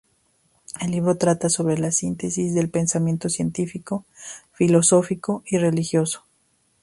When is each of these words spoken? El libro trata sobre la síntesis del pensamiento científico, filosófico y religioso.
El 0.79 0.89
libro 0.89 1.15
trata 1.19 1.47
sobre 1.47 1.77
la 1.77 1.91
síntesis 1.91 2.55
del 2.55 2.69
pensamiento 2.71 3.29
científico, 3.29 4.03
filosófico 4.51 5.43
y 5.45 5.59
religioso. 5.59 6.23